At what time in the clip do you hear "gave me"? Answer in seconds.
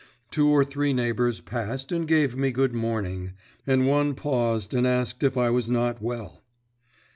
2.07-2.49